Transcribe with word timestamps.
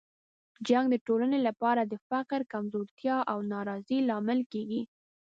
جنګ 0.67 0.85
د 0.91 0.95
ټولنې 1.07 1.39
لپاره 1.47 1.81
د 1.85 1.93
فقر، 2.09 2.39
کمزورتیا 2.53 3.17
او 3.31 3.37
ناراضۍ 3.51 3.99
لامل 4.09 4.39
کیږي. 4.51 4.81